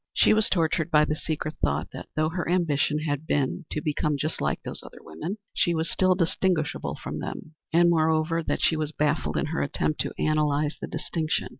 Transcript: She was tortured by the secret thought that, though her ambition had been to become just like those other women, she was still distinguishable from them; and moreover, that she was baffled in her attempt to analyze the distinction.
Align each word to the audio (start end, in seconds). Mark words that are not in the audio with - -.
She 0.15 0.33
was 0.33 0.49
tortured 0.49 0.89
by 0.89 1.05
the 1.05 1.15
secret 1.15 1.57
thought 1.61 1.89
that, 1.93 2.09
though 2.15 2.29
her 2.29 2.49
ambition 2.49 3.01
had 3.01 3.27
been 3.27 3.65
to 3.69 3.81
become 3.81 4.17
just 4.17 4.41
like 4.41 4.63
those 4.63 4.81
other 4.81 4.97
women, 4.99 5.37
she 5.53 5.75
was 5.75 5.91
still 5.91 6.15
distinguishable 6.15 6.95
from 6.95 7.19
them; 7.19 7.53
and 7.71 7.87
moreover, 7.87 8.41
that 8.41 8.63
she 8.63 8.75
was 8.75 8.91
baffled 8.91 9.37
in 9.37 9.45
her 9.45 9.61
attempt 9.61 10.01
to 10.01 10.13
analyze 10.19 10.75
the 10.81 10.87
distinction. 10.87 11.49